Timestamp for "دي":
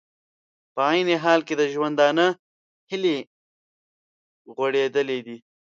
5.27-5.37